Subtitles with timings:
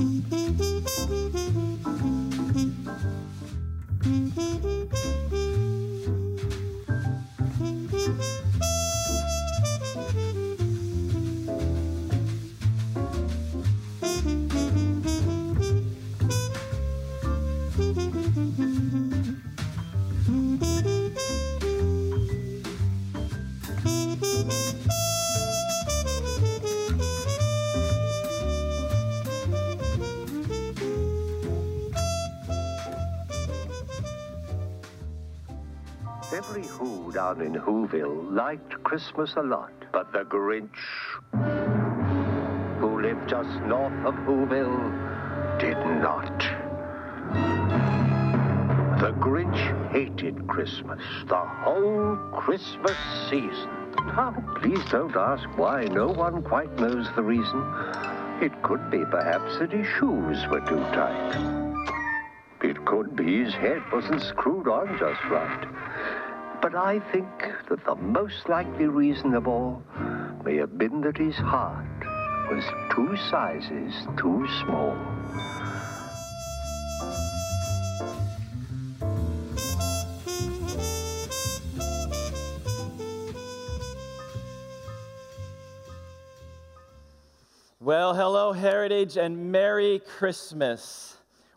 [0.00, 0.40] Every
[37.30, 40.68] Down in Whoville liked Christmas a lot, but the Grinch,
[42.80, 46.38] who lived just north of Whoville, did not.
[48.98, 52.96] The Grinch hated Christmas, the whole Christmas
[53.30, 53.70] season.
[54.06, 55.84] Now, please don't ask why.
[55.84, 57.62] No one quite knows the reason.
[58.42, 61.76] It could be perhaps that his shoes were too tight.
[62.62, 65.68] It could be his head wasn't screwed on just right.
[66.62, 67.26] But I think
[67.70, 69.82] that the most likely reason of all
[70.44, 71.86] may have been that his heart
[72.50, 74.96] was two sizes too small.
[87.80, 91.09] Well, hello, Heritage, and Merry Christmas.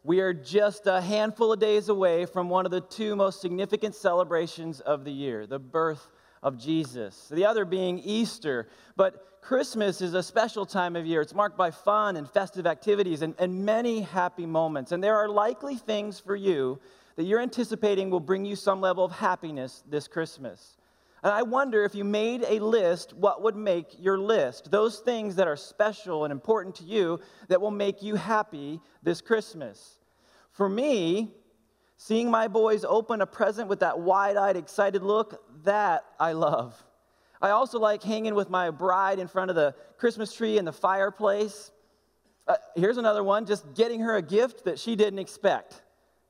[0.06, 3.96] We are just a handful of days away from one of the two most significant
[3.96, 6.10] celebrations of the year, the birth
[6.42, 7.30] of Jesus.
[7.32, 8.68] The other being Easter.
[8.98, 11.22] But Christmas is a special time of year.
[11.22, 14.92] It's marked by fun and festive activities and, and many happy moments.
[14.92, 16.82] And there are likely things for you
[17.16, 20.76] that you're anticipating will bring you some level of happiness this Christmas.
[21.24, 24.70] And I wonder if you made a list, what would make your list?
[24.70, 29.22] Those things that are special and important to you that will make you happy this
[29.22, 30.00] Christmas.
[30.52, 31.32] For me,
[31.96, 36.76] seeing my boys open a present with that wide eyed, excited look, that I love.
[37.42, 40.74] I also like hanging with my bride in front of the Christmas tree and the
[40.74, 41.72] fireplace.
[42.50, 45.84] Uh, here's another one just getting her a gift that she didn't expect.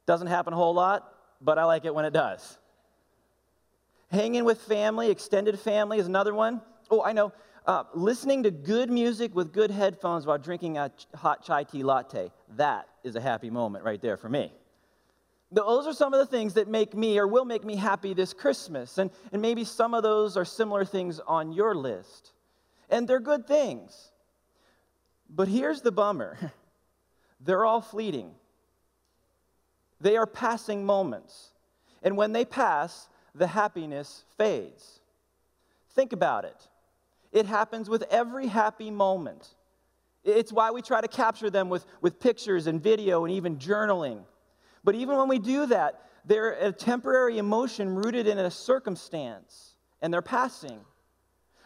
[0.05, 2.59] Doesn't happen a whole lot, but I like it when it does.
[4.13, 6.61] Hanging with family, extended family is another one.
[6.91, 7.33] Oh, I know.
[7.65, 12.31] Uh, listening to good music with good headphones while drinking a hot chai tea latte.
[12.55, 14.53] That is a happy moment right there for me.
[15.51, 18.33] Those are some of the things that make me or will make me happy this
[18.33, 18.99] Christmas.
[18.99, 22.33] And, and maybe some of those are similar things on your list.
[22.91, 24.11] And they're good things.
[25.27, 26.37] But here's the bummer
[27.39, 28.35] they're all fleeting,
[29.99, 31.49] they are passing moments.
[32.03, 34.99] And when they pass, the happiness fades.
[35.91, 36.67] Think about it.
[37.31, 39.55] It happens with every happy moment.
[40.23, 44.23] It's why we try to capture them with, with pictures and video and even journaling.
[44.83, 50.13] But even when we do that, they're a temporary emotion rooted in a circumstance, and
[50.13, 50.79] they're passing.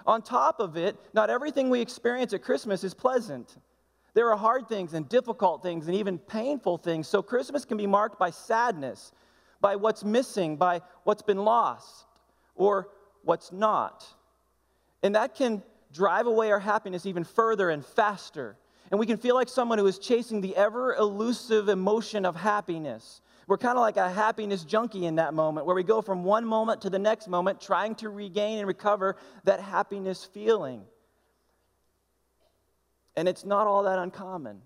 [0.06, 3.58] On top of it, not everything we experience at Christmas is pleasant.
[4.14, 7.08] There are hard things and difficult things and even painful things.
[7.08, 9.12] So Christmas can be marked by sadness,
[9.62, 12.06] by what's missing, by what's been lost,
[12.56, 12.90] or
[13.24, 14.06] what's not.
[15.04, 15.64] And that can
[15.94, 18.58] drive away our happiness even further and faster.
[18.92, 23.22] And we can feel like someone who is chasing the ever elusive emotion of happiness.
[23.48, 26.46] We're kind of like a happiness junkie in that moment, where we go from one
[26.46, 30.84] moment to the next moment trying to regain and recover that happiness feeling.
[33.16, 34.62] And it's not all that uncommon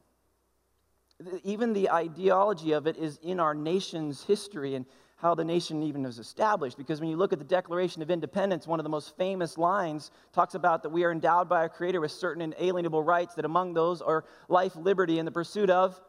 [1.43, 4.85] even the ideology of it is in our nation's history and
[5.21, 6.77] how the nation even was established.
[6.77, 10.09] Because when you look at the Declaration of Independence, one of the most famous lines
[10.33, 13.73] talks about that we are endowed by our Creator with certain inalienable rights, that among
[13.73, 15.99] those are life, liberty, and the pursuit of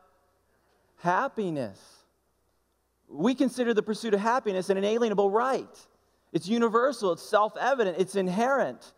[0.96, 1.78] happiness.
[3.08, 5.86] We consider the pursuit of happiness an inalienable right.
[6.32, 8.94] It's universal, it's self evident, it's inherent.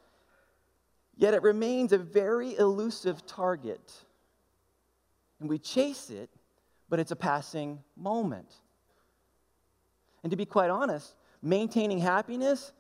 [1.17, 3.93] Yet it remains a very elusive target
[5.45, 6.31] and we chase it,
[6.89, 8.51] but it's a passing moment.
[10.23, 12.73] And to be quite honest, maintaining happiness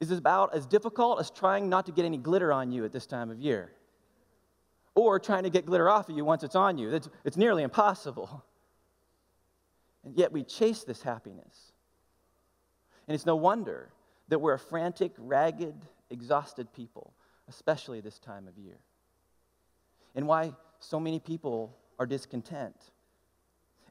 [0.00, 3.06] is about as difficult as trying not to get any glitter on you at this
[3.06, 3.70] time of year,
[4.96, 6.92] or trying to get glitter off of you once it's on you.
[6.92, 8.42] It's, it's nearly impossible.
[10.04, 11.70] And yet we chase this happiness.
[13.06, 13.92] And it's no wonder
[14.30, 15.76] that we're a frantic, ragged,
[16.10, 17.12] exhausted people,
[17.48, 18.80] especially this time of year.
[20.16, 22.74] And why so many people are discontent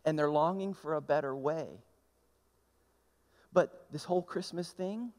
[0.03, 1.67] and they're longing for a better way.
[3.53, 5.11] But this whole Christmas thing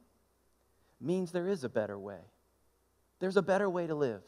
[1.00, 2.18] means there is a better way.
[3.20, 4.22] There's a better way to live.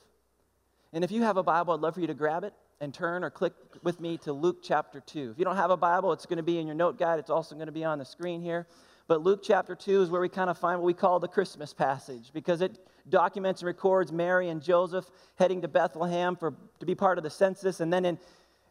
[0.92, 3.24] And if you have a Bible, I'd love for you to grab it and turn
[3.24, 5.32] or click with me to Luke chapter 2.
[5.32, 7.18] If you don't have a Bible, it's going to be in your note guide.
[7.18, 8.66] It's also going to be on the screen here.
[9.08, 11.72] But Luke chapter 2 is where we kind of find what we call the Christmas
[11.72, 12.78] passage because it
[13.08, 17.30] documents and records Mary and Joseph heading to Bethlehem for, to be part of the
[17.30, 17.80] census.
[17.80, 18.18] And then, in,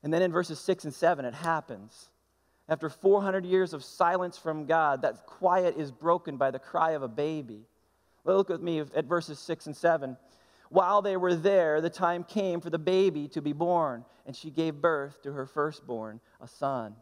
[0.04, 2.10] and then in verses 6 and 7, it happens.
[2.68, 7.04] After 400 years of silence from God, that quiet is broken by the cry of
[7.04, 7.66] a baby.
[8.24, 10.18] Look with me at verses 6 and 7.
[10.70, 14.50] While they were there, the time came for the baby to be born, and she
[14.50, 16.96] gave birth to her firstborn, a son.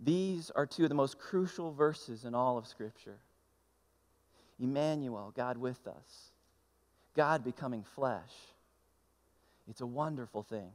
[0.00, 3.18] These are two of the most crucial verses in all of Scripture.
[4.58, 6.30] Emmanuel, God with us,
[7.14, 8.32] God becoming flesh.
[9.68, 10.70] It's a wonderful thing.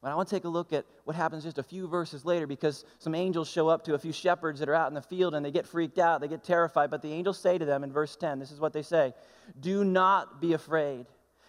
[0.00, 2.46] But I want to take a look at what happens just a few verses later
[2.46, 5.34] because some angels show up to a few shepherds that are out in the field
[5.34, 6.90] and they get freaked out, they get terrified.
[6.90, 9.12] But the angels say to them in verse 10, this is what they say
[9.60, 11.06] Do not be afraid.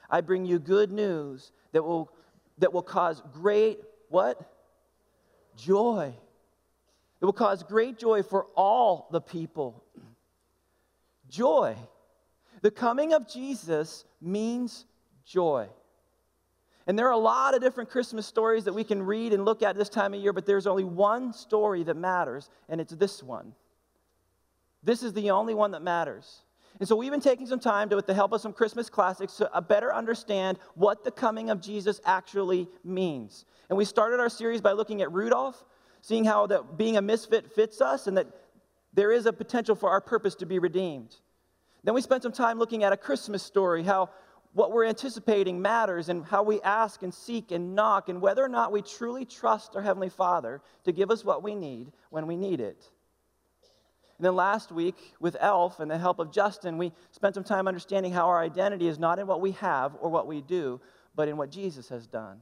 [0.09, 2.11] I bring you good news that will,
[2.57, 3.79] that will cause great,
[4.09, 4.41] what?
[5.55, 6.13] Joy.
[7.21, 9.83] It will cause great joy for all the people.
[11.29, 11.75] Joy.
[12.61, 14.85] The coming of Jesus means
[15.25, 15.69] joy.
[16.89, 19.61] And there are a lot of different Christmas stories that we can read and look
[19.61, 23.21] at this time of year, but there's only one story that matters, and it's this
[23.21, 23.53] one.
[24.81, 26.41] This is the only one that matters.
[26.79, 29.35] And so we've been taking some time to, with the help of some Christmas classics
[29.35, 33.45] to uh, better understand what the coming of Jesus actually means.
[33.69, 35.63] And we started our series by looking at Rudolph,
[36.01, 38.25] seeing how that being a misfit fits us and that
[38.95, 41.17] there is a potential for our purpose to be redeemed.
[41.83, 44.09] Then we spent some time looking at a Christmas story, how
[44.53, 48.49] what we're anticipating matters and how we ask and seek and knock and whether or
[48.49, 52.35] not we truly trust our Heavenly Father to give us what we need when we
[52.35, 52.89] need it.
[54.17, 57.67] And then last week with Elf and the help of Justin, we spent some time
[57.67, 60.81] understanding how our identity is not in what we have or what we do,
[61.15, 62.41] but in what Jesus has done.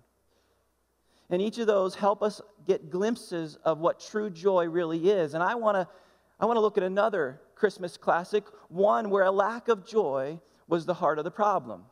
[1.30, 5.34] And each of those help us get glimpses of what true joy really is.
[5.34, 5.88] And I want to
[6.40, 10.86] I want to look at another Christmas classic, one where a lack of joy was
[10.86, 11.84] the heart of the problem.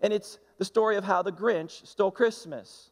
[0.00, 2.90] And it's the story of how the Grinch stole Christmas.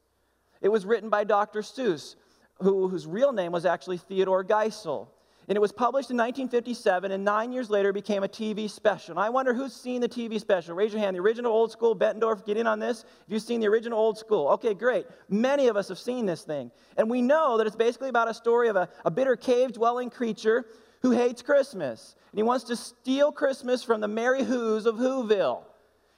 [0.61, 1.61] It was written by Dr.
[1.61, 2.17] Seuss,
[2.61, 5.09] who, whose real name was actually Theodore Geisel.
[5.49, 9.13] And it was published in 1957, and nine years later became a TV special.
[9.13, 10.75] And I wonder who's seen the TV special.
[10.75, 11.15] Raise your hand.
[11.15, 13.05] The original old school, Bettendorf, get in on this.
[13.27, 15.07] If you've seen the original old school, okay, great.
[15.29, 16.73] Many of us have seen this thing.
[16.97, 20.11] And we know that it's basically about a story of a, a bitter cave dwelling
[20.11, 20.67] creature
[21.03, 22.17] who hates Christmas.
[22.33, 25.63] And he wants to steal Christmas from the merry Who's of Whoville.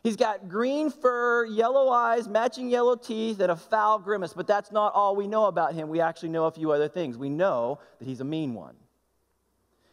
[0.02, 4.32] He's got green fur, yellow eyes, matching yellow teeth, and a foul grimace.
[4.32, 5.88] But that's not all we know about him.
[5.88, 7.18] We actually know a few other things.
[7.18, 8.76] We know that he's a mean one.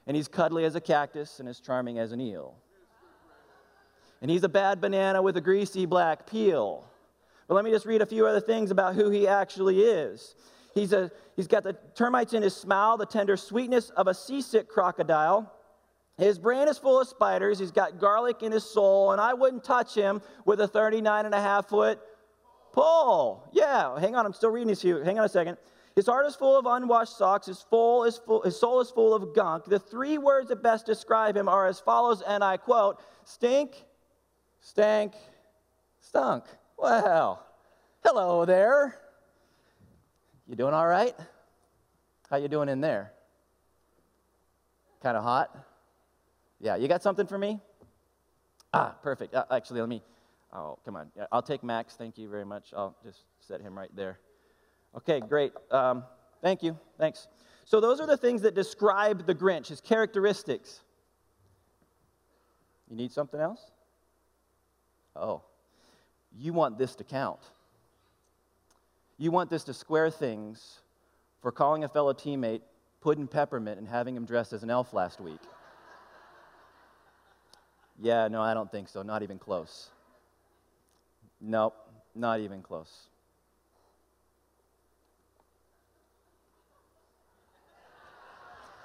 [0.07, 2.55] And he's cuddly as a cactus and as charming as an eel.
[4.21, 6.85] And he's a bad banana with a greasy black peel.
[7.47, 10.35] But let me just read a few other things about who he actually is.
[10.73, 14.67] He's, a, he's got the termites in his smile, the tender sweetness of a seasick
[14.67, 15.51] crocodile.
[16.17, 17.59] His brain is full of spiders.
[17.59, 21.35] He's got garlic in his soul, and I wouldn't touch him with a 39 and
[21.35, 21.99] a half foot
[22.71, 23.47] pole.
[23.51, 24.97] Yeah, hang on, I'm still reading this you.
[24.97, 25.57] Hang on a second.
[25.95, 27.47] His heart is full of unwashed socks.
[27.47, 29.65] His, full is full, his soul is full of gunk.
[29.65, 33.75] The three words that best describe him are as follows, and I quote stink,
[34.59, 35.13] stank,
[36.01, 36.43] stunk.
[36.77, 37.45] Well,
[38.03, 38.99] hello there.
[40.47, 41.15] You doing all right?
[42.29, 43.13] How you doing in there?
[45.01, 45.74] Kind of hot?
[46.65, 47.59] Yeah, you got something for me?
[48.73, 49.35] Ah, perfect.
[49.35, 50.01] Uh, actually, let me.
[50.51, 51.11] Oh, come on.
[51.31, 51.93] I'll take Max.
[51.93, 52.73] Thank you very much.
[52.75, 54.17] I'll just set him right there.
[54.97, 55.53] Okay, great.
[55.69, 56.03] Um,
[56.41, 56.75] thank you.
[56.97, 57.27] Thanks.
[57.65, 60.81] So, those are the things that describe the Grinch, his characteristics.
[62.89, 63.69] You need something else?
[65.15, 65.43] Oh,
[66.35, 67.41] you want this to count.
[69.19, 70.79] You want this to square things
[71.43, 72.61] for calling a fellow teammate
[73.01, 75.39] pudding peppermint and having him dressed as an elf last week.
[78.01, 79.01] Yeah, no, I don't think so.
[79.01, 79.89] Not even close.
[81.39, 81.75] Nope,
[82.13, 83.07] not even close.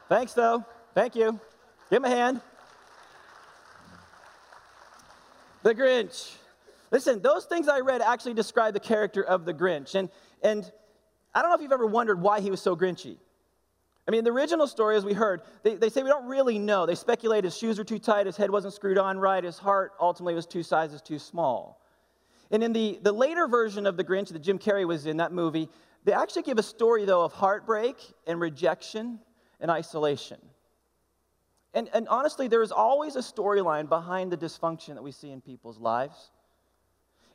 [0.09, 0.64] Thanks, though.
[0.95, 1.38] Thank you.
[1.88, 2.40] Give him a hand.
[5.62, 6.35] The Grinch.
[6.90, 9.95] Listen, those things I read actually describe the character of the Grinch.
[9.95, 10.09] And,
[10.43, 10.71] and
[11.35, 13.19] I don't know if you've ever wondered why he was so grinchy.
[14.11, 16.85] I mean, the original story, as we heard, they, they say we don't really know.
[16.85, 19.93] They speculate his shoes were too tight, his head wasn't screwed on right, his heart
[20.00, 21.81] ultimately was two sizes too small.
[22.50, 25.31] And in the, the later version of The Grinch that Jim Carrey was in, that
[25.31, 25.69] movie,
[26.02, 29.21] they actually give a story, though, of heartbreak and rejection
[29.61, 30.38] and isolation.
[31.73, 35.40] And, and honestly, there is always a storyline behind the dysfunction that we see in
[35.40, 36.33] people's lives.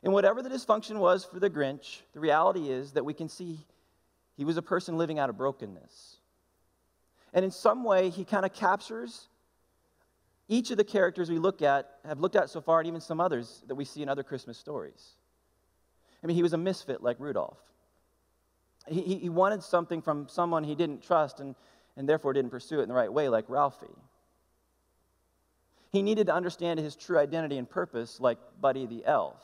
[0.02, 3.64] And whatever the dysfunction was for the Grinch, the reality is that we can see
[4.36, 6.15] he was a person living out of brokenness.
[7.36, 9.28] And in some way, he kind of captures
[10.48, 13.20] each of the characters we look at, have looked at so far, and even some
[13.20, 15.10] others that we see in other Christmas stories.
[16.24, 17.58] I mean, he was a misfit like Rudolph.
[18.88, 21.54] He, he wanted something from someone he didn't trust and,
[21.96, 23.86] and therefore didn't pursue it in the right way, like Ralphie.
[25.92, 29.42] He needed to understand his true identity and purpose, like Buddy the elf.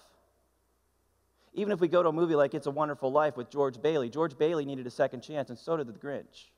[1.53, 4.09] Even if we go to a movie like It's a Wonderful Life with George Bailey,
[4.09, 6.53] George Bailey needed a second chance, and so did the Grinch.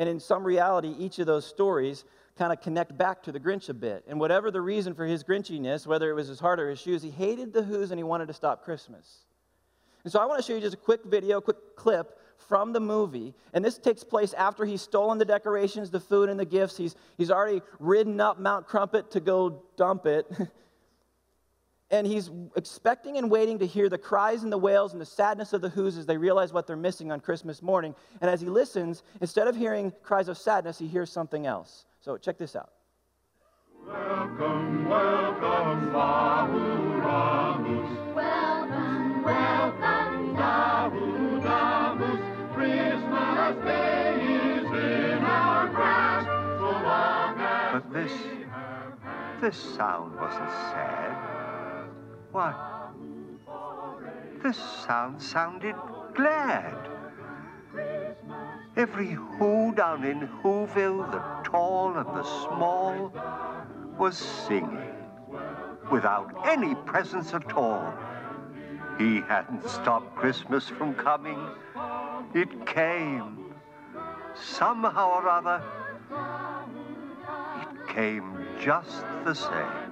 [0.00, 2.04] And in some reality, each of those stories
[2.38, 4.02] kind of connect back to the Grinch a bit.
[4.08, 7.02] And whatever the reason for his Grinchiness, whether it was his heart or his shoes,
[7.02, 9.26] he hated the Who's and he wanted to stop Christmas.
[10.02, 12.80] And so I want to show you just a quick video, quick clip from the
[12.80, 13.34] movie.
[13.52, 16.78] And this takes place after he's stolen the decorations, the food, and the gifts.
[16.78, 20.26] He's, he's already ridden up Mount Crumpet to go dump it.
[21.90, 25.52] and he's expecting and waiting to hear the cries and the wails and the sadness
[25.52, 27.94] of the Who's as they realize what they're missing on Christmas morning.
[28.20, 31.86] And as he listens, instead of hearing cries of sadness, he hears something else.
[32.00, 32.70] So check this out.
[33.86, 37.00] Welcome, welcome, Wahoo
[38.14, 41.34] Welcome, welcome, Dahu
[42.54, 46.28] Christmas Day is in our grasp.
[46.28, 48.12] So long as but this,
[49.40, 51.19] this sound wasn't sad.
[52.32, 52.70] What?
[54.42, 55.74] the sound sounded
[56.14, 56.88] glad.
[58.76, 63.12] Every who down in Whoville, the tall and the small,
[63.98, 64.94] was singing
[65.90, 67.92] without any presents at all.
[68.98, 71.38] He hadn't stopped Christmas from coming.
[72.34, 73.54] It came.
[74.34, 75.62] Somehow or other,
[77.62, 79.89] it came just the same.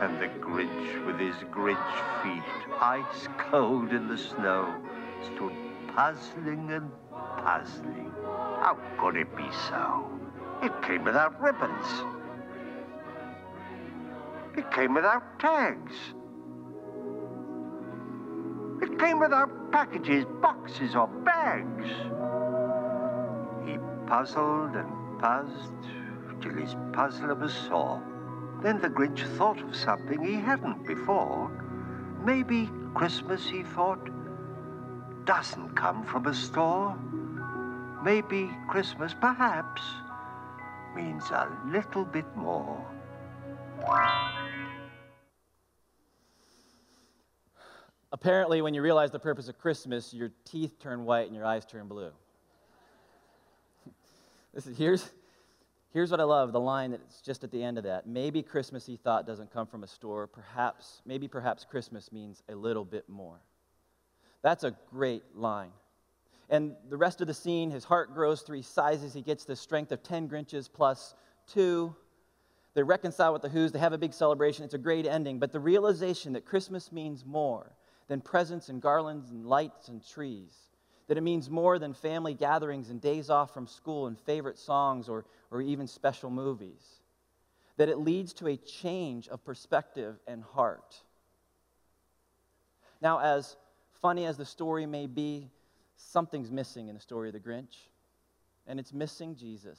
[0.00, 2.42] And the Grinch, with his Grinch feet,
[2.80, 4.74] ice cold in the snow,
[5.22, 5.52] stood
[5.94, 6.90] puzzling and
[7.36, 8.10] puzzling.
[8.24, 10.10] How could it be so?
[10.62, 11.86] It came without ribbons.
[14.56, 15.94] It came without tags.
[18.82, 21.88] It came without packages, boxes, or bags.
[23.66, 25.86] He puzzled and puzzled
[26.40, 28.02] till his puzzler was sore.
[28.62, 31.50] Then the Grinch thought of something he hadn't before.
[32.24, 34.08] Maybe Christmas, he thought,
[35.24, 36.96] doesn't come from a store.
[38.04, 39.82] Maybe Christmas, perhaps,
[40.94, 42.80] means a little bit more.
[48.12, 51.64] Apparently, when you realize the purpose of Christmas, your teeth turn white and your eyes
[51.64, 52.10] turn blue.
[54.54, 55.10] is, here's,
[55.92, 58.06] here's what I love the line that's just at the end of that.
[58.06, 60.26] Maybe Christmas, he thought, doesn't come from a store.
[60.26, 63.40] Perhaps, maybe perhaps Christmas means a little bit more.
[64.42, 65.70] That's a great line.
[66.50, 69.14] And the rest of the scene, his heart grows three sizes.
[69.14, 71.14] He gets the strength of 10 Grinches plus
[71.46, 71.94] two.
[72.74, 73.72] They reconcile with the Who's.
[73.72, 74.64] They have a big celebration.
[74.64, 75.38] It's a great ending.
[75.38, 77.72] But the realization that Christmas means more
[78.08, 80.52] than presents and garlands and lights and trees,
[81.12, 85.10] that it means more than family gatherings and days off from school and favorite songs
[85.10, 87.02] or, or even special movies,
[87.76, 90.96] that it leads to a change of perspective and heart.
[93.02, 93.56] Now, as
[94.00, 95.50] funny as the story may be,
[95.96, 97.76] something's missing in the story of the Grinch,
[98.66, 99.78] and it's missing Jesus.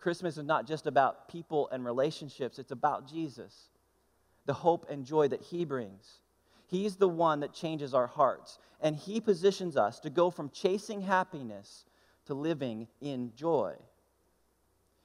[0.00, 3.68] Christmas is not just about people and relationships, it's about Jesus,
[4.44, 6.18] the hope and joy that He brings.
[6.66, 11.02] He's the one that changes our hearts, and He positions us to go from chasing
[11.02, 11.84] happiness
[12.26, 13.74] to living in joy.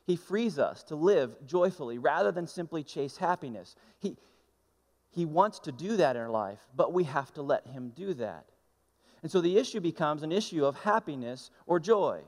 [0.06, 3.76] He frees us to live joyfully rather than simply chase happiness.
[4.00, 4.18] He,
[5.12, 8.14] he wants to do that in our life, but we have to let Him do
[8.16, 8.46] that.
[9.22, 12.22] And so the issue becomes an issue of happiness or joy.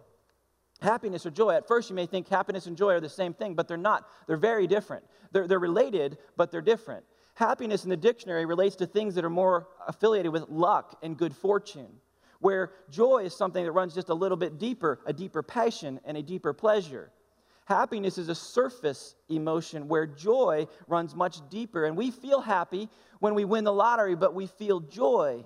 [0.82, 1.52] Happiness or joy.
[1.52, 4.08] At first, you may think happiness and joy are the same thing, but they're not.
[4.28, 5.06] They're very different.
[5.32, 7.06] They're, they're related, but they're different.
[7.34, 11.36] Happiness in the dictionary relates to things that are more affiliated with luck and good
[11.36, 11.88] fortune,
[12.40, 16.18] where joy is something that runs just a little bit deeper, a deeper passion and
[16.18, 17.12] a deeper pleasure.
[17.66, 21.86] Happiness is a surface emotion where joy runs much deeper.
[21.86, 25.46] And we feel happy when we win the lottery, but we feel joy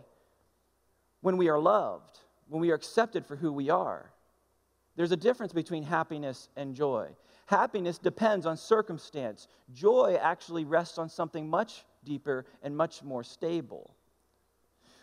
[1.21, 4.11] when we are loved, when we are accepted for who we are.
[4.95, 7.09] There's a difference between happiness and joy.
[7.45, 13.95] Happiness depends on circumstance, joy actually rests on something much deeper and much more stable.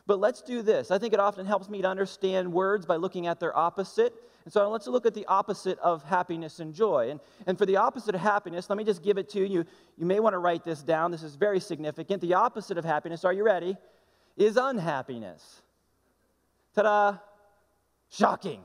[0.06, 0.90] But let's do this.
[0.90, 4.12] I think it often helps me to understand words by looking at their opposite
[4.44, 7.10] And so let's look at the opposite of happiness and joy.
[7.10, 9.64] And, and for the opposite of happiness, let me just give it to you.
[9.96, 11.10] You may want to write this down.
[11.10, 12.20] This is very significant.
[12.20, 13.76] The opposite of happiness, are you ready?
[14.36, 15.62] Is unhappiness.
[16.74, 17.18] Ta da!
[18.10, 18.62] Shocking.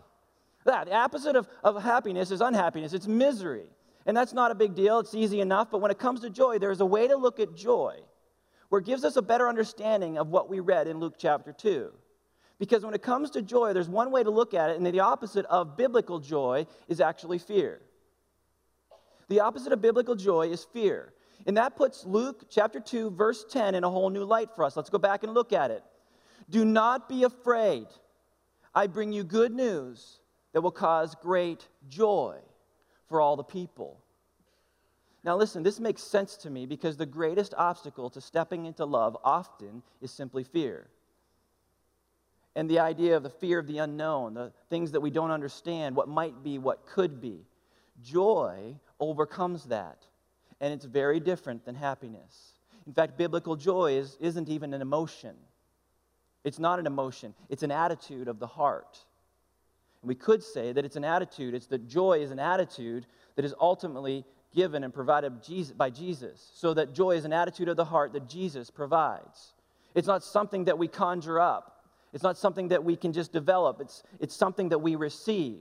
[0.67, 3.69] That, the opposite of, of happiness is unhappiness, it's misery.
[4.05, 5.71] And that's not a big deal, it's easy enough.
[5.71, 7.95] But when it comes to joy, there's a way to look at joy
[8.67, 11.89] where it gives us a better understanding of what we read in Luke chapter 2.
[12.59, 14.99] Because when it comes to joy, there's one way to look at it, and the
[14.99, 17.79] opposite of biblical joy is actually fear.
[19.29, 21.13] The opposite of biblical joy is fear.
[21.45, 24.75] And that puts Luke chapter 2, verse 10 in a whole new light for us.
[24.75, 25.83] Let's go back and look at it.
[26.49, 27.87] Do not be afraid.
[28.75, 30.19] I bring you good news
[30.57, 32.35] that will cause great joy
[33.07, 34.01] for all the people.
[35.23, 39.15] Now, listen, this makes sense to me because the greatest obstacle to stepping into love
[39.23, 40.87] often is simply fear.
[42.55, 45.95] And the idea of the fear of the unknown, the things that we don't understand,
[45.95, 47.45] what might be, what could be.
[48.01, 50.07] Joy overcomes that.
[50.59, 52.53] And it's very different than happiness.
[52.87, 55.35] In fact, biblical joy is, isn't even an emotion.
[56.43, 59.03] It's not an emotion, it's an attitude of the heart.
[60.07, 63.53] We could say that it's an attitude, it's that joy is an attitude that is
[63.59, 65.33] ultimately given and provided
[65.77, 69.53] by Jesus, so that joy is an attitude of the heart that Jesus provides.
[69.93, 71.83] It's not something that we conjure up,
[72.13, 75.59] it's not something that we can just develop, it's, it's something that we receive.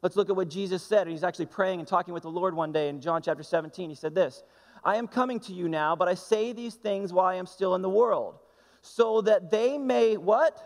[0.00, 1.08] Let's look at what Jesus said.
[1.08, 3.90] He's actually praying and talking with the Lord one day in John chapter 17.
[3.90, 4.42] He said this
[4.84, 7.74] I am coming to you now, but I say these things while I am still
[7.74, 8.36] in the world,
[8.80, 10.56] so that they may what?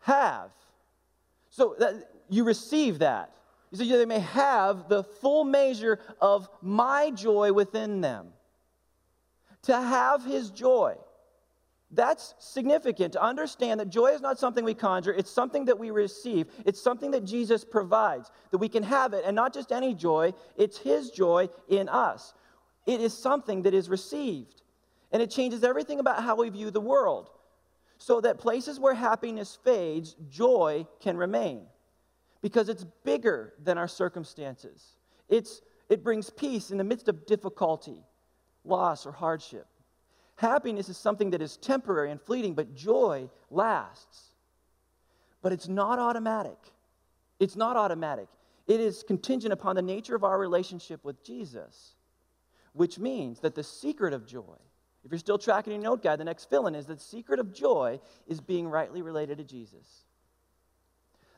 [0.00, 0.50] Have.
[1.50, 3.30] So that you receive that.
[3.70, 8.28] He said, They may have the full measure of my joy within them.
[9.64, 10.96] To have his joy.
[11.94, 15.90] That's significant to understand that joy is not something we conjure, it's something that we
[15.90, 16.46] receive.
[16.64, 20.32] It's something that Jesus provides, that we can have it, and not just any joy,
[20.56, 22.32] it's His joy in us.
[22.86, 24.62] It is something that is received,
[25.12, 27.30] and it changes everything about how we view the world.
[27.98, 31.66] So that places where happiness fades, joy can remain
[32.42, 34.96] because it's bigger than our circumstances.
[35.28, 38.04] It's, it brings peace in the midst of difficulty,
[38.64, 39.66] loss, or hardship.
[40.36, 44.32] Happiness is something that is temporary and fleeting, but joy lasts.
[45.40, 46.58] But it's not automatic.
[47.38, 48.28] It's not automatic.
[48.66, 51.94] It is contingent upon the nature of our relationship with Jesus,
[52.72, 54.56] which means that the secret of joy,
[55.04, 57.40] if you're still tracking your note guide, the next fill in is that the secret
[57.40, 60.04] of joy is being rightly related to Jesus.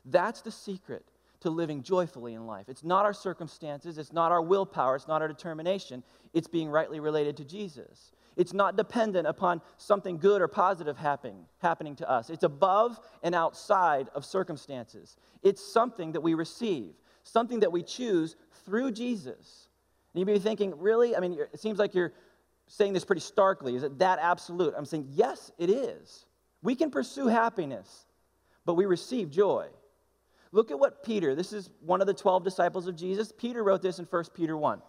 [0.05, 1.05] That's the secret
[1.41, 2.69] to living joyfully in life.
[2.69, 6.03] It's not our circumstances, it's not our willpower, it's not our determination.
[6.33, 8.11] It's being rightly related to Jesus.
[8.35, 12.29] It's not dependent upon something good or positive happening, happening to us.
[12.29, 15.15] It's above and outside of circumstances.
[15.41, 19.69] It's something that we receive, something that we choose through Jesus.
[20.13, 21.15] And you may be thinking, really?
[21.15, 22.13] I mean, it seems like you're
[22.67, 23.75] saying this pretty starkly.
[23.75, 24.73] Is it that absolute?
[24.75, 26.25] I'm saying, yes, it is.
[26.61, 28.05] We can pursue happiness,
[28.65, 29.67] but we receive joy.
[30.55, 33.33] Look at what Peter, this is one of the 12 disciples of Jesus.
[33.37, 34.81] Peter wrote this in 1 Peter 1.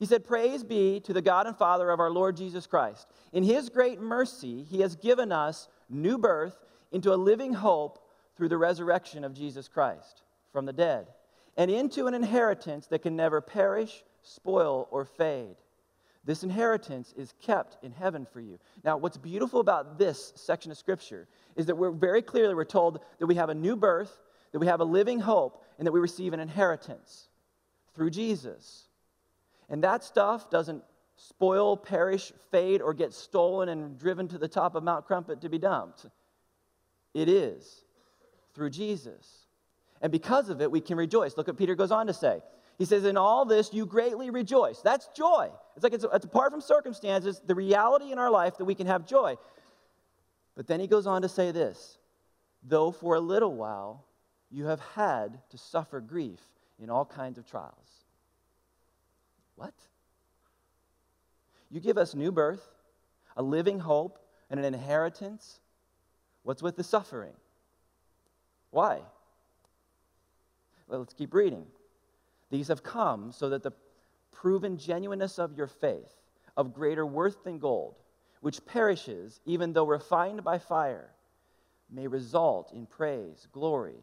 [0.00, 3.06] He said, Praise be to the God and Father of our Lord Jesus Christ.
[3.32, 8.04] In his great mercy, he has given us new birth into a living hope
[8.36, 11.06] through the resurrection of Jesus Christ from the dead,
[11.56, 15.54] and into an inheritance that can never perish, spoil, or fade.
[16.24, 18.58] This inheritance is kept in heaven for you.
[18.82, 22.98] Now, what's beautiful about this section of Scripture is that we're very clearly we're told
[23.20, 24.20] that we have a new birth
[24.52, 27.28] that we have a living hope, and that we receive an inheritance
[27.94, 28.84] through Jesus.
[29.68, 30.82] And that stuff doesn't
[31.16, 35.48] spoil, perish, fade, or get stolen and driven to the top of Mount Crumpet to
[35.48, 36.06] be dumped.
[37.14, 37.84] It is
[38.54, 39.46] through Jesus.
[40.00, 41.36] And because of it, we can rejoice.
[41.36, 42.40] Look what Peter goes on to say.
[42.78, 44.80] He says, In all this, you greatly rejoice.
[44.80, 45.50] That's joy.
[45.76, 48.86] It's like it's, it's apart from circumstances, the reality in our life that we can
[48.86, 49.36] have joy.
[50.54, 51.98] But then he goes on to say this
[52.64, 54.04] though for a little while
[54.52, 56.40] you have had to suffer grief
[56.78, 58.04] in all kinds of trials.
[59.56, 59.74] What?
[61.70, 62.62] You give us new birth,
[63.36, 64.18] a living hope,
[64.50, 65.60] and an inheritance.
[66.42, 67.32] What's with the suffering?
[68.70, 69.00] Why?
[70.86, 71.64] Well, let's keep reading.
[72.50, 73.72] These have come so that the
[74.32, 76.12] proven genuineness of your faith,
[76.56, 77.94] of greater worth than gold,
[78.42, 81.10] which perishes even though refined by fire,
[81.90, 84.02] may result in praise, glory,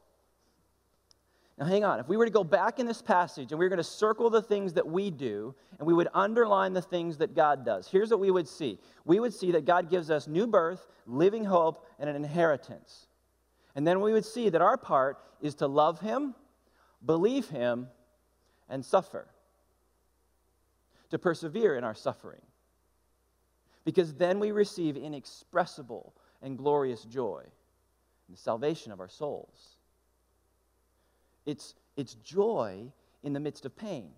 [1.57, 1.99] Now, hang on.
[1.99, 4.29] If we were to go back in this passage and we were going to circle
[4.29, 8.09] the things that we do and we would underline the things that God does, here's
[8.09, 8.79] what we would see.
[9.05, 13.07] We would see that God gives us new birth, living hope, and an inheritance.
[13.75, 16.33] And then we would see that our part is to love Him,
[17.05, 17.87] believe Him,
[18.69, 19.27] and suffer.
[21.11, 22.41] To persevere in our suffering
[23.83, 27.43] because then we receive inexpressible and glorious joy,
[28.29, 29.77] the salvation of our souls.
[31.45, 32.91] It's, it's joy
[33.23, 34.11] in the midst of pain.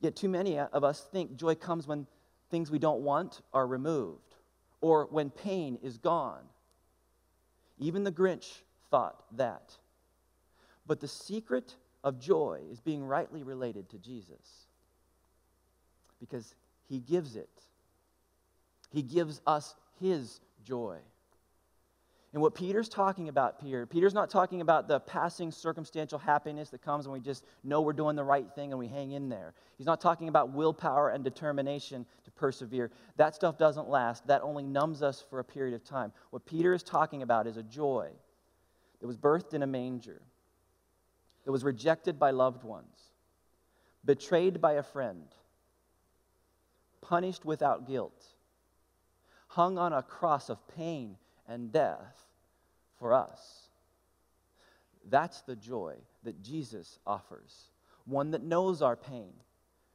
[0.00, 2.06] Yet, too many of us think joy comes when
[2.50, 4.36] things we don't want are removed
[4.80, 6.44] or when pain is gone.
[7.78, 9.76] Even the Grinch thought that.
[10.86, 14.66] But the secret of joy is being rightly related to Jesus
[16.20, 16.54] because
[16.88, 17.48] he gives it.
[18.90, 20.98] He gives us His joy.
[22.32, 26.82] And what Peter's talking about here, Peter's not talking about the passing circumstantial happiness that
[26.82, 29.54] comes when we just know we're doing the right thing and we hang in there.
[29.78, 32.90] He's not talking about willpower and determination to persevere.
[33.16, 36.12] That stuff doesn't last, that only numbs us for a period of time.
[36.30, 38.10] What Peter is talking about is a joy
[39.00, 40.20] that was birthed in a manger,
[41.46, 43.12] that was rejected by loved ones,
[44.04, 45.24] betrayed by a friend
[47.00, 48.22] punished without guilt,
[49.48, 51.16] hung on a cross of pain
[51.48, 52.26] and death
[52.98, 53.68] for us.
[55.08, 57.70] That's the joy that Jesus offers,
[58.04, 59.32] one that knows our pain,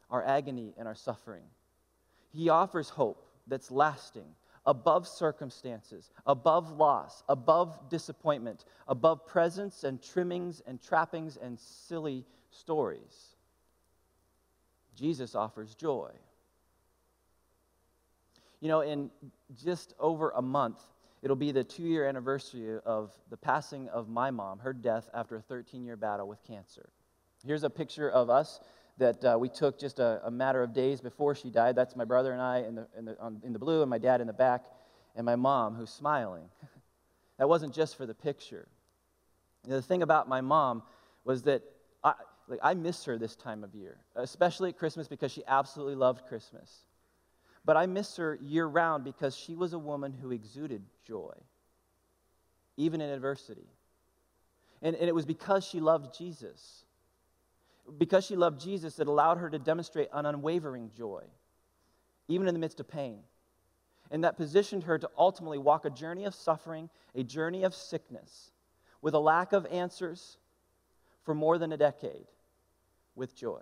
[0.09, 1.43] our agony, and our suffering.
[2.31, 4.25] He offers hope that's lasting,
[4.65, 13.35] above circumstances, above loss, above disappointment, above presents and trimmings and trappings and silly stories.
[14.95, 16.11] Jesus offers joy.
[18.61, 19.11] You know, in
[19.61, 20.79] just over a month,
[21.23, 25.37] it'll be the two year anniversary of the passing of my mom, her death after
[25.37, 26.89] a 13 year battle with cancer.
[27.45, 28.59] Here's a picture of us
[28.97, 31.75] that uh, we took just a, a, matter of days before she died.
[31.75, 33.97] That's my brother and I in the, in, the, on, in the blue, and my
[33.97, 34.65] dad in the back,
[35.15, 36.43] and my mom who's smiling.
[37.39, 38.67] that wasn't just for the picture.
[39.63, 40.83] You know, the thing about my mom
[41.25, 41.63] was that
[42.03, 42.13] I,
[42.47, 46.27] like, I miss her this time of year, especially at Christmas because she absolutely loved
[46.27, 46.85] Christmas.
[47.65, 51.33] But I miss her year round because she was a woman who exuded joy,
[52.75, 53.67] even in adversity.
[54.81, 56.83] And, and it was because she loved Jesus.
[57.97, 61.23] Because she loved Jesus, it allowed her to demonstrate an unwavering joy,
[62.27, 63.19] even in the midst of pain.
[64.11, 68.51] And that positioned her to ultimately walk a journey of suffering, a journey of sickness,
[69.01, 70.37] with a lack of answers
[71.23, 72.27] for more than a decade,
[73.15, 73.61] with joy.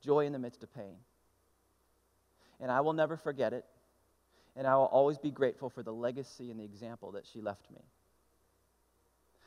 [0.00, 0.94] Joy in the midst of pain
[2.60, 3.64] and I will never forget it.
[4.56, 7.70] And I will always be grateful for the legacy and the example that she left
[7.70, 7.80] me.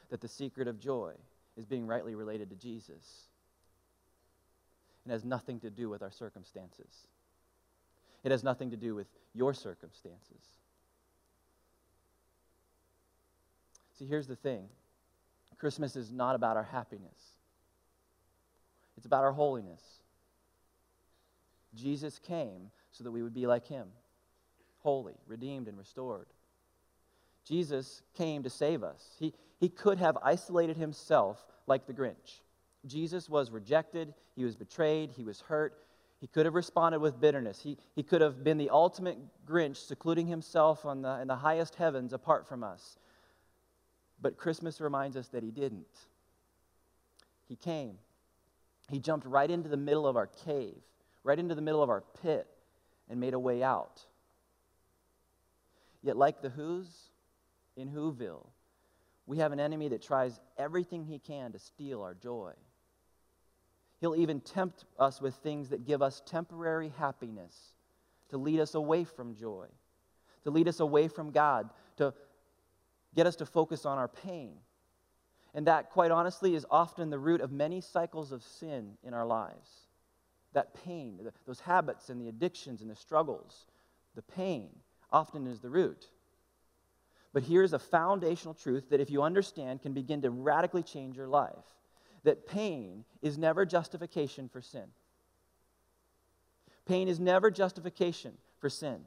[0.10, 1.14] That the secret of joy
[1.58, 3.28] is being rightly related to Jesus
[5.04, 7.08] and has nothing to do with our circumstances.
[8.24, 10.42] It has nothing to do with your circumstances.
[13.98, 14.70] See, here's the thing
[15.58, 17.36] Christmas is not about our happiness,
[18.98, 19.82] it's about our holiness.
[21.74, 23.88] Jesus came so that we would be like him
[24.82, 26.26] holy, redeemed, and restored.
[27.46, 29.16] Jesus came to save us.
[29.20, 32.42] He, he could have isolated himself like the Grinch.
[32.86, 35.78] Jesus was rejected, he was betrayed, he was hurt.
[36.20, 37.62] He could have responded with bitterness.
[37.62, 41.76] He, he could have been the ultimate Grinch, secluding himself on the, in the highest
[41.76, 43.00] heavens apart from us.
[44.22, 45.88] But Christmas reminds us that he didn't.
[47.48, 47.98] He came.
[48.92, 50.78] He jumped right into the middle of our cave,
[51.24, 52.48] right into the middle of our pit,
[53.12, 54.02] and made a way out.
[56.02, 56.88] Yet, like the Who's
[57.76, 58.48] in Whoville,
[59.28, 62.54] we have an enemy that tries everything he can to steal our joy.
[64.00, 67.74] He'll even tempt us with things that give us temporary happiness,
[68.30, 69.68] to lead us away from joy,
[70.46, 72.14] to lead us away from God, to
[73.14, 74.54] get us to focus on our pain.
[75.54, 79.26] And that, quite honestly, is often the root of many cycles of sin in our
[79.26, 79.91] lives
[80.54, 83.68] that pain, those habits and the addictions and the struggles,
[84.16, 84.70] the pain
[85.12, 86.10] often is the root.
[87.34, 91.28] But here's a foundational truth that, if you understand, can begin to radically change your
[91.28, 91.56] life
[92.24, 94.86] that pain is never justification for sin.
[96.86, 99.00] Pain is never justification for sin.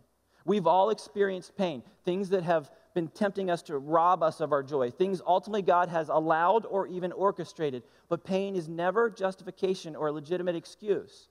[0.44, 4.62] We've all experienced pain, things that have been tempting us to rob us of our
[4.62, 7.82] joy, things ultimately God has allowed or even orchestrated.
[8.08, 11.28] But pain is never justification or a legitimate excuse.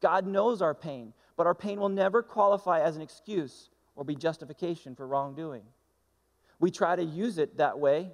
[0.00, 4.14] God knows our pain, but our pain will never qualify as an excuse or be
[4.14, 5.62] justification for wrongdoing.
[6.60, 8.10] We try to use it that way,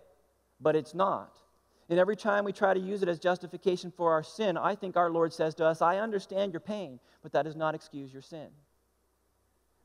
[0.61, 1.37] but it's not.
[1.89, 4.97] And every time we try to use it as justification for our sin, I think
[4.97, 8.23] our Lord says to us, I understand your pain, but that does not excuse your
[8.23, 8.49] sin.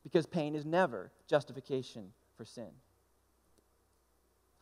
[0.02, 2.70] Because pain is never justification for sin.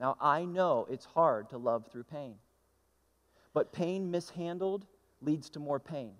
[0.01, 2.35] Now, I know it's hard to love through pain,
[3.53, 4.87] but pain mishandled
[5.21, 6.13] leads to more pain.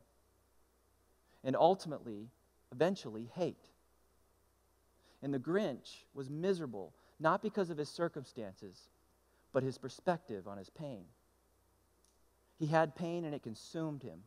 [1.45, 2.29] And ultimately,
[2.73, 3.71] eventually, hate.
[5.23, 8.89] And the Grinch was miserable, not because of his circumstances,
[9.53, 11.05] but his perspective on his pain.
[12.59, 14.21] He had pain and it consumed him.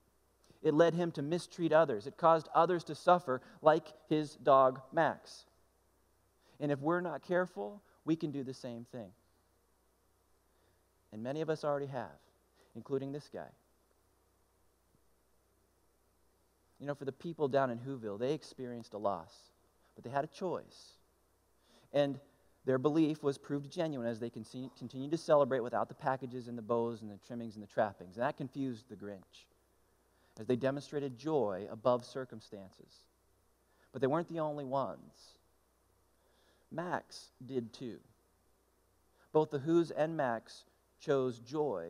[0.64, 2.08] It led him to mistreat others.
[2.08, 5.46] It caused others to suffer, like his dog Max.
[6.60, 9.12] And if we're not careful, we can do the same thing.
[11.12, 12.20] And many of us already have,
[12.76, 13.50] including this guy.
[16.82, 19.32] You know, for the people down in Whoville, they experienced a loss,
[19.94, 20.94] but they had a choice.
[21.94, 22.20] And
[22.66, 26.64] their belief was proved genuine as they continued to celebrate without the packages and the
[26.64, 28.18] bows and the trimmings and the trappings.
[28.18, 29.46] And that confused the Grinch
[30.40, 33.06] as they demonstrated joy above circumstances.
[33.92, 35.36] But they weren't the only ones.
[36.72, 38.00] Max did too.
[39.34, 40.64] Both the Who's and Max
[41.00, 41.90] chose joy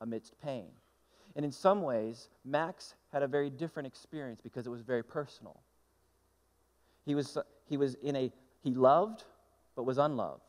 [0.00, 0.68] amidst pain.
[1.34, 5.60] And in some ways, Max had a very different experience because it was very personal.
[7.04, 9.24] He was, he was in a, he loved
[9.74, 10.42] but was unloved.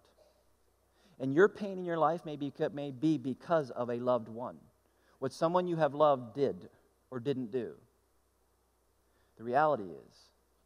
[1.19, 4.57] And your pain in your life may be, may be because of a loved one,
[5.19, 6.69] what someone you have loved did
[7.11, 7.73] or didn't do.
[9.37, 10.15] The reality is,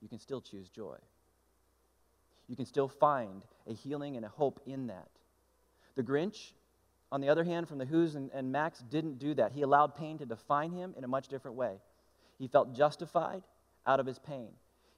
[0.01, 0.97] you can still choose joy.
[2.47, 5.09] You can still find a healing and a hope in that.
[5.95, 6.53] The Grinch,
[7.13, 9.51] on the other hand, from the Who's and, and Max, didn't do that.
[9.51, 11.75] He allowed pain to define him in a much different way.
[12.39, 13.43] He felt justified
[13.85, 14.49] out of his pain.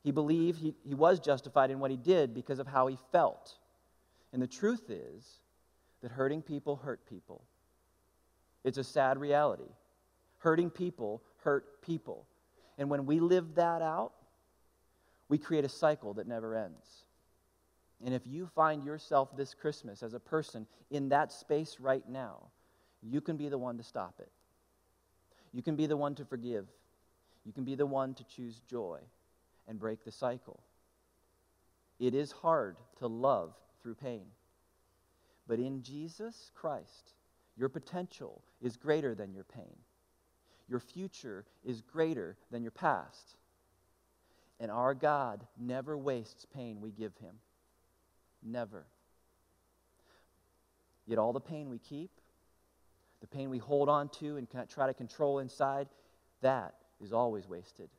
[0.01, 3.57] He believed he, he was justified in what he did because of how he felt.
[4.31, 5.25] And the truth is
[6.01, 7.43] that hurting people hurt people.
[8.63, 9.69] It's a sad reality.
[10.37, 12.25] Hurting people hurt people.
[12.77, 14.13] And when we live that out,
[15.27, 17.04] we create a cycle that never ends.
[18.03, 22.39] And if you find yourself this Christmas as a person in that space right now,
[23.01, 24.31] you can be the one to stop it.
[25.53, 26.67] You can be the one to forgive.
[27.45, 28.99] You can be the one to choose joy
[29.67, 30.59] and break the cycle.
[31.99, 34.25] It is hard to love through pain.
[35.47, 37.13] But in Jesus Christ,
[37.55, 39.77] your potential is greater than your pain.
[40.67, 43.37] Your future is greater than your past.
[44.59, 47.35] And our God never wastes pain we give him.
[48.45, 48.85] Never.
[51.07, 52.11] Yet all the pain we keep,
[53.21, 55.87] the pain we hold on to and try to control inside,
[56.41, 57.89] that is always wasted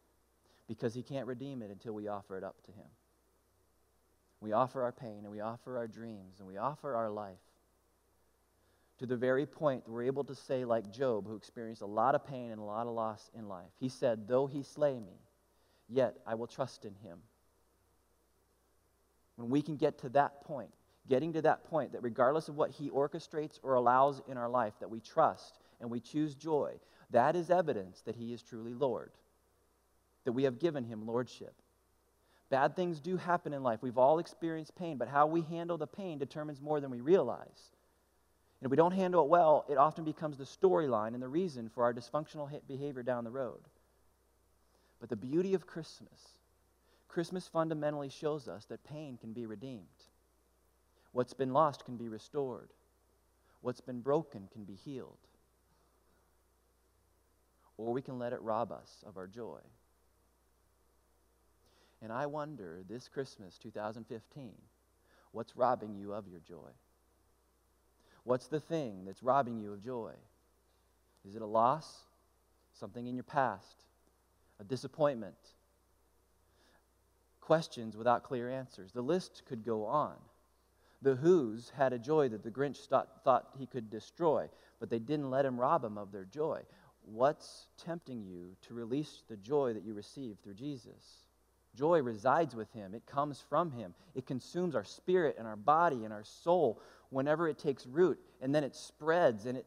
[0.69, 2.87] because he can't redeem it until we offer it up to him.
[4.41, 7.39] We offer our pain and we offer our dreams and we offer our life
[8.99, 12.15] to the very point that we're able to say, like Job, who experienced a lot
[12.15, 15.21] of pain and a lot of loss in life, he said, Though he slay me,
[15.89, 17.19] yet I will trust in him.
[19.37, 20.71] When we can get to that point,
[21.09, 24.75] getting to that point that regardless of what he orchestrates or allows in our life,
[24.81, 26.73] that we trust and we choose joy,
[27.11, 29.11] that is evidence that he is truly Lord
[30.27, 31.55] that we have given him lordship.
[32.51, 33.81] Bad things do happen in life.
[33.81, 37.71] We've all experienced pain, but how we handle the pain determines more than we realize.
[38.61, 41.69] And if we don't handle it well, it often becomes the storyline and the reason
[41.69, 43.61] for our dysfunctional behavior down the road.
[45.01, 46.36] But the beauty of Christmas,
[47.17, 49.87] Christmas fundamentally shows us that pain can be redeemed.
[51.13, 52.69] What's been lost can be restored.
[53.63, 55.17] What's been broken can be healed.
[57.79, 59.61] Or we can let it rob us of our joy.
[62.03, 64.53] And I wonder this Christmas 2015,
[65.33, 66.69] what's robbing you of your joy?
[68.25, 70.13] What's the thing that's robbing you of joy?
[71.27, 71.97] Is it a loss?
[72.79, 73.85] Something in your past?
[74.61, 75.56] A disappointment?
[77.47, 78.91] Questions without clear answers.
[78.91, 80.17] The list could go on.
[81.01, 84.49] The Who's had a joy that the Grinch thought, he could destroy,
[84.81, 86.63] but they didn't let him rob him of their joy.
[87.03, 91.23] What's tempting you to release the joy that you received through Jesus?
[91.77, 93.95] Joy resides with Him, it comes from Him.
[94.17, 98.53] It consumes our spirit and our body and our soul whenever it takes root, and
[98.53, 99.67] then it spreads and it,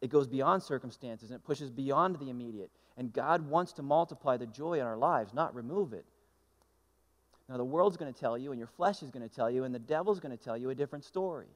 [0.00, 2.72] it goes beyond circumstances and it pushes beyond the immediate.
[2.96, 6.06] And God wants to multiply the joy in our lives, not remove it.
[7.48, 9.64] Now, the world's going to tell you, and your flesh is going to tell you,
[9.64, 11.48] and the devil's going to tell you a different story.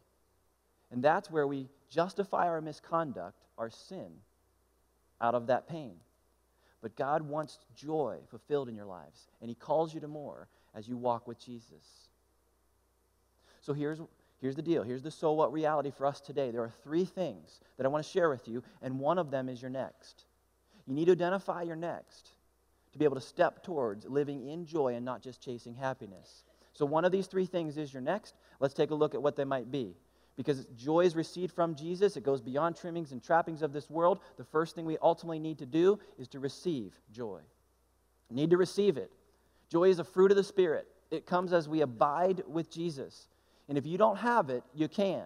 [0.90, 4.11] And that's where we justify our misconduct, our sin,
[5.20, 5.96] out of that pain.
[6.83, 10.87] But God wants joy fulfilled in your lives, and He calls you to more as
[10.87, 12.11] you walk with Jesus.
[13.62, 13.98] So here's,
[14.40, 14.83] here's the deal.
[14.83, 16.51] Here's the so what reality for us today.
[16.51, 19.48] There are three things that I want to share with you, and one of them
[19.48, 20.24] is your next.
[20.87, 22.31] You need to identify your next
[22.98, 26.44] to be able to step towards living in joy and not just chasing happiness.
[26.72, 28.34] So, one of these three things is your next.
[28.61, 29.96] Let's take a look at what they might be.
[30.37, 34.20] Because joy is received from Jesus, it goes beyond trimmings and trappings of this world.
[34.37, 37.40] The first thing we ultimately need to do is to receive joy.
[38.30, 39.11] Need to receive it.
[39.68, 43.28] Joy is a fruit of the Spirit, it comes as we abide with Jesus.
[43.68, 45.24] And if you don't have it, you can.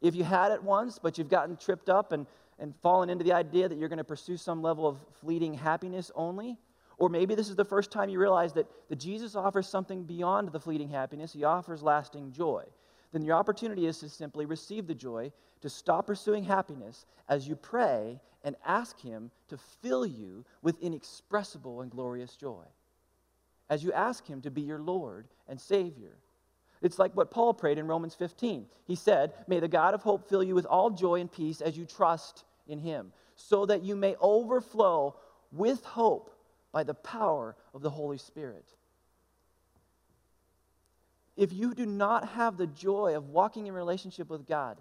[0.00, 2.26] If you had it once, but you've gotten tripped up and,
[2.58, 6.10] and fallen into the idea that you're going to pursue some level of fleeting happiness
[6.14, 6.58] only,
[7.00, 10.52] or maybe this is the first time you realize that, that Jesus offers something beyond
[10.52, 12.62] the fleeting happiness, he offers lasting joy.
[13.10, 15.32] Then your opportunity is to simply receive the joy,
[15.62, 21.80] to stop pursuing happiness as you pray and ask him to fill you with inexpressible
[21.80, 22.64] and glorious joy.
[23.70, 26.18] As you ask him to be your Lord and Savior.
[26.82, 28.66] It's like what Paul prayed in Romans 15.
[28.84, 31.78] He said, May the God of hope fill you with all joy and peace as
[31.78, 35.16] you trust in him, so that you may overflow
[35.50, 36.36] with hope
[36.72, 38.64] by the power of the Holy Spirit.
[41.36, 44.78] If you do not have the joy of walking in relationship with God,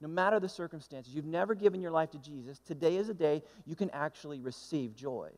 [0.00, 3.42] no matter the circumstances, you've never given your life to Jesus, today is a day
[3.64, 5.30] you can actually receive joy.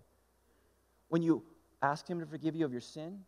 [1.08, 1.42] When you
[1.82, 3.20] ask Him to forgive you of your sin,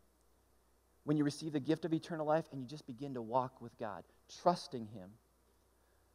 [1.04, 3.78] when you receive the gift of eternal life and you just begin to walk with
[3.78, 4.02] God,
[4.42, 5.10] trusting Him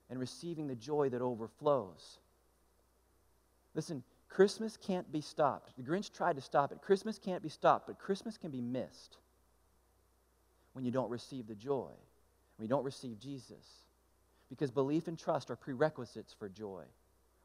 [0.10, 2.20] and receiving the joy that overflows.
[3.74, 5.76] Listen, Christmas can't be stopped.
[5.76, 6.82] The Grinch tried to stop it.
[6.82, 9.18] Christmas can't be stopped, but Christmas can be missed
[10.72, 11.92] when you don't receive the joy,
[12.56, 13.66] when you don't receive Jesus.
[14.50, 16.84] Because belief and trust are prerequisites for joy.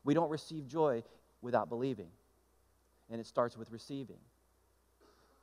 [0.05, 1.03] We don't receive joy
[1.43, 2.09] without believing,
[3.11, 4.19] and it starts with receiving.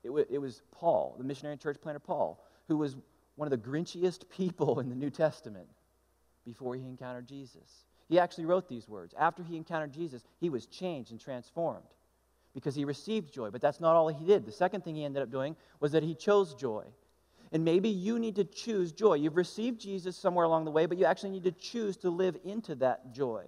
[0.03, 2.95] It, w- it was Paul, the missionary and church planter Paul, who was
[3.35, 5.67] one of the grinchiest people in the New Testament
[6.45, 7.85] before he encountered Jesus.
[8.13, 9.15] He actually wrote these words.
[9.17, 11.87] After he encountered Jesus, he was changed and transformed
[12.53, 13.49] because he received joy.
[13.49, 14.45] But that's not all he did.
[14.45, 16.83] The second thing he ended up doing was that he chose joy.
[17.51, 19.15] And maybe you need to choose joy.
[19.15, 22.37] You've received Jesus somewhere along the way, but you actually need to choose to live
[22.45, 23.45] into that joy,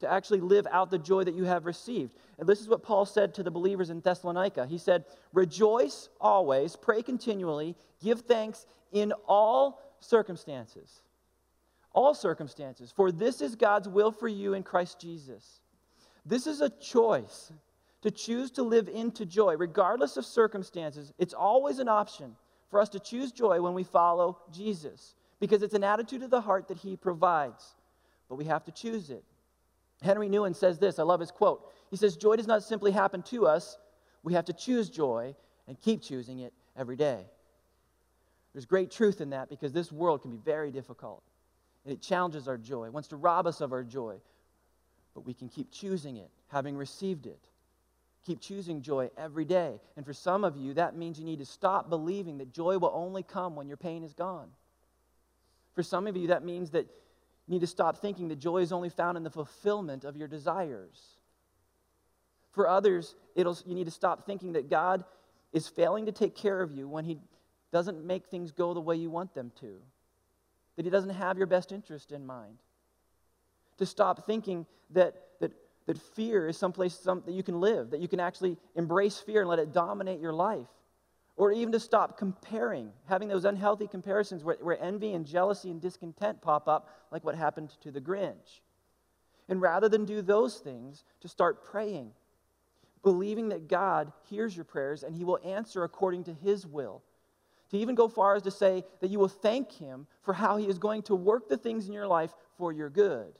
[0.00, 2.12] to actually live out the joy that you have received.
[2.38, 4.66] And this is what Paul said to the believers in Thessalonica.
[4.66, 11.00] He said, Rejoice always, pray continually, give thanks in all circumstances
[11.94, 15.60] all circumstances, for this is God's will for you in Christ Jesus.
[16.24, 17.52] This is a choice
[18.02, 21.12] to choose to live into joy, regardless of circumstances.
[21.18, 22.36] It's always an option
[22.70, 26.40] for us to choose joy when we follow Jesus, because it's an attitude of the
[26.40, 27.76] heart that He provides.
[28.28, 29.24] But we have to choose it.
[30.02, 31.70] Henry Nouwen says this I love his quote.
[31.90, 33.78] He says, Joy does not simply happen to us,
[34.22, 35.34] we have to choose joy
[35.68, 37.24] and keep choosing it every day.
[38.52, 41.22] There's great truth in that because this world can be very difficult.
[41.84, 44.16] And it challenges our joy, wants to rob us of our joy.
[45.14, 47.48] But we can keep choosing it, having received it.
[48.24, 49.80] Keep choosing joy every day.
[49.96, 52.92] And for some of you, that means you need to stop believing that joy will
[52.94, 54.48] only come when your pain is gone.
[55.74, 56.86] For some of you, that means that
[57.46, 60.28] you need to stop thinking that joy is only found in the fulfillment of your
[60.28, 61.16] desires.
[62.52, 65.04] For others, it'll, you need to stop thinking that God
[65.52, 67.18] is failing to take care of you when He
[67.72, 69.80] doesn't make things go the way you want them to
[70.76, 72.58] that He doesn't have your best interest in mind.
[73.78, 75.52] To stop thinking that, that,
[75.86, 79.40] that fear is someplace some, that you can live, that you can actually embrace fear
[79.40, 80.68] and let it dominate your life.
[81.36, 85.80] Or even to stop comparing, having those unhealthy comparisons where, where envy and jealousy and
[85.80, 88.60] discontent pop up, like what happened to the Grinch.
[89.48, 92.12] And rather than do those things, to start praying,
[93.02, 97.02] believing that God hears your prayers and He will answer according to His will
[97.72, 100.68] to even go far as to say that you will thank Him for how He
[100.68, 103.32] is going to work the things in your life for your good.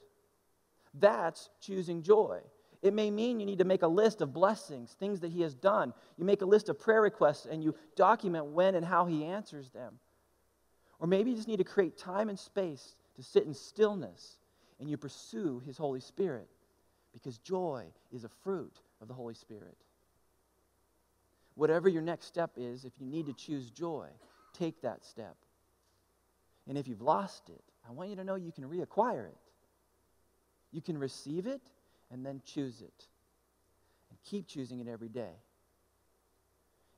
[0.95, 2.41] That's choosing joy.
[2.81, 5.55] It may mean you need to make a list of blessings, things that He has
[5.55, 5.93] done.
[6.17, 9.71] You make a list of prayer requests and you document when and how He answers
[9.71, 9.99] them.
[10.99, 14.39] Or maybe you just need to create time and space to sit in stillness
[14.81, 16.49] and you pursue His Holy Spirit
[17.13, 19.77] because joy is a fruit of the Holy Spirit.
[21.55, 24.09] Whatever your next step is, if you need to choose joy,
[24.53, 25.37] take that step.
[26.69, 29.37] And if you've lost it, I want you to know you can reacquire it.
[30.71, 31.61] You can receive it
[32.11, 33.07] and then choose it.
[34.11, 35.35] And keep choosing it every day.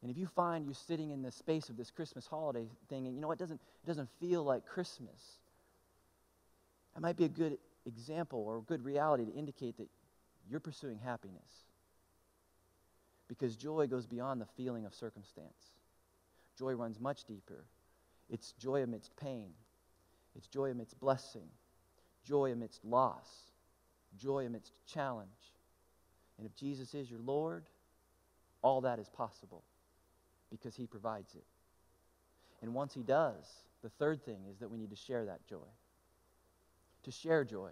[0.02, 3.14] And if you find you're sitting in the space of this Christmas holiday thing and
[3.16, 5.38] you know it doesn't it doesn't feel like Christmas,
[6.94, 9.88] that might be a good example or a good reality to indicate that
[10.48, 11.64] you're pursuing happiness
[13.28, 15.72] Because joy goes beyond the feeling of circumstance.
[16.58, 17.64] Joy runs much deeper.
[18.30, 19.50] It's joy amidst pain,
[20.34, 21.48] it's joy amidst blessing,
[22.24, 23.28] joy amidst loss,
[24.16, 25.28] joy amidst challenge.
[26.38, 27.64] And if Jesus is your Lord,
[28.62, 29.62] all that is possible
[30.50, 31.44] because he provides it.
[32.62, 33.44] And once he does,
[33.82, 35.68] the third thing is that we need to share that joy.
[37.04, 37.70] To share joy.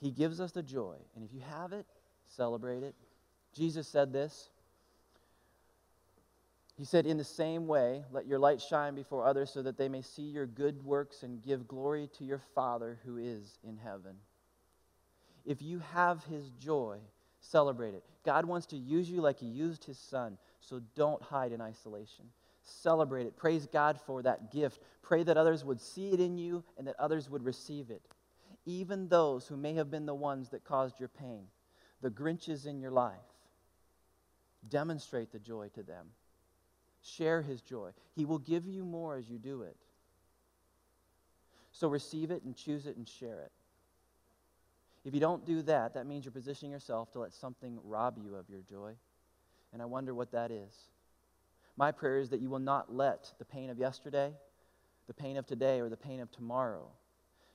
[0.00, 0.96] He gives us the joy.
[1.14, 1.86] And if you have it,
[2.26, 2.94] celebrate it.
[3.54, 4.50] Jesus said this.
[6.76, 9.88] He said, In the same way, let your light shine before others so that they
[9.88, 14.16] may see your good works and give glory to your Father who is in heaven.
[15.44, 16.98] If you have his joy,
[17.40, 18.02] celebrate it.
[18.24, 22.24] God wants to use you like he used his son, so don't hide in isolation.
[22.62, 23.36] Celebrate it.
[23.36, 24.80] Praise God for that gift.
[25.02, 28.02] Pray that others would see it in you and that others would receive it.
[28.64, 31.44] Even those who may have been the ones that caused your pain,
[32.00, 33.33] the Grinches in your life.
[34.68, 36.06] Demonstrate the joy to them.
[37.02, 37.90] Share his joy.
[38.14, 39.76] He will give you more as you do it.
[41.72, 43.52] So receive it and choose it and share it.
[45.04, 48.36] If you don't do that, that means you're positioning yourself to let something rob you
[48.36, 48.94] of your joy.
[49.72, 50.72] And I wonder what that is.
[51.76, 54.32] My prayer is that you will not let the pain of yesterday,
[55.08, 56.86] the pain of today, or the pain of tomorrow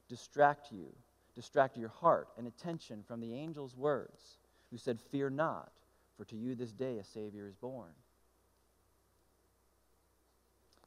[0.09, 0.87] distract you,
[1.35, 4.37] distract your heart and attention from the angel's words
[4.69, 5.71] who said, Fear not,
[6.19, 7.91] for to you this day a Savior is born.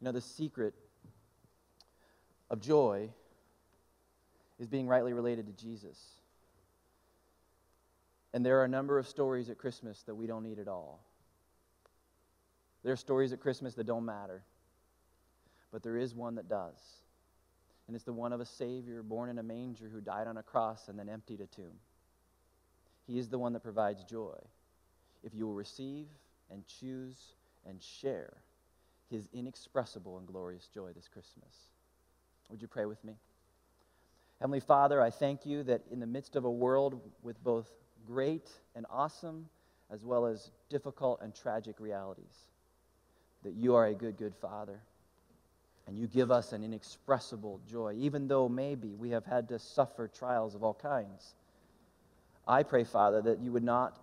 [0.03, 0.75] Now, the secret
[2.51, 3.09] of joy
[4.61, 5.99] is being rightly related to Jesus.
[8.35, 11.01] And there are a number of stories at Christmas that we don't need at all.
[12.83, 14.43] There are stories at Christmas that don't matter,
[15.73, 16.77] but there is one that does.
[17.87, 20.43] And it's the one of a Savior born in a manger who died on a
[20.43, 21.79] cross and then emptied a tomb.
[23.07, 24.37] He is the one that provides joy.
[25.23, 26.07] If you will receive
[26.51, 27.35] and choose
[27.67, 28.33] and share
[29.11, 31.55] his inexpressible and glorious joy this Christmas.
[32.51, 33.15] Would you pray with me?
[34.41, 37.71] Heavenly Father, I thank you that in the midst of a world with both
[38.07, 39.49] great and awesome,
[39.91, 42.47] as well as difficult and tragic realities,
[43.45, 44.81] that you are a good, good Father.
[45.87, 50.09] And you give us an inexpressible joy, even though maybe we have had to suffer
[50.09, 51.35] trials of all kinds.
[52.47, 53.97] I pray, Father, that you would not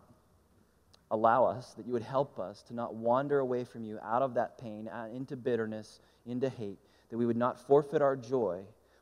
[1.11, 4.35] allow us, that you would help us to not wander away from you out of
[4.35, 6.79] that pain, into bitterness, into hate,
[7.09, 8.61] that we would not forfeit our joy,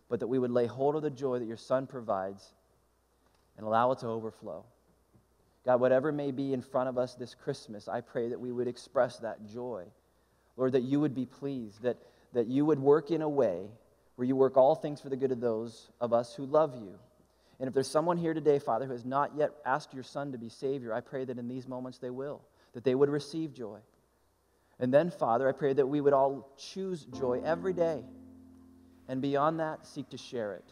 [0.09, 2.53] but that we would lay hold of the joy that your Son provides
[3.57, 4.63] and allow it to overflow.
[5.65, 8.69] God, whatever may be in front of us this Christmas, I pray that we would
[8.69, 9.83] express that joy.
[10.55, 11.97] Lord, that you would be pleased, that,
[12.33, 13.67] that you would work in a way
[14.15, 16.97] where you work all things for the good of those of us who love you.
[17.59, 20.37] And if there's someone here today, Father, who has not yet asked your Son to
[20.37, 22.41] be Savior, I pray that in these moments they will,
[22.73, 23.79] that they would receive joy.
[24.79, 28.03] And then, Father, I pray that we would all choose joy every day.
[29.07, 30.65] And beyond that, seek to share it.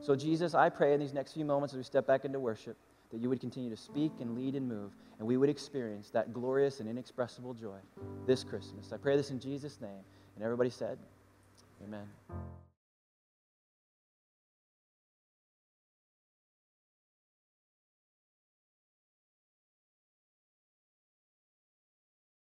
[0.00, 2.76] So, Jesus, I pray in these next few moments as we step back into worship
[3.10, 6.32] that you would continue to speak and lead and move, and we would experience that
[6.32, 7.78] glorious and inexpressible joy
[8.26, 8.92] this Christmas.
[8.92, 10.00] I pray this in Jesus' name.
[10.34, 10.98] And everybody said,
[11.84, 12.08] Amen.